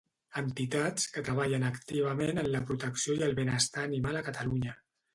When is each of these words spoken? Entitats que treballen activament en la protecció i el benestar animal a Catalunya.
Entitats 0.39 1.05
que 1.17 1.23
treballen 1.27 1.67
activament 1.69 2.43
en 2.45 2.51
la 2.57 2.65
protecció 2.73 3.21
i 3.21 3.25
el 3.31 3.39
benestar 3.45 3.89
animal 3.93 4.23
a 4.23 4.29
Catalunya. 4.33 4.79